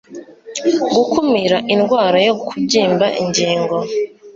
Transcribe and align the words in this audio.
gukumira 0.93 1.57
indwara 1.73 2.17
yo 2.27 2.33
kubyimba 2.43 3.05
ingingo 3.21 3.75